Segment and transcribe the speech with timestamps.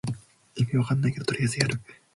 [0.55, 1.79] 意味わかんないけどとりあえずやる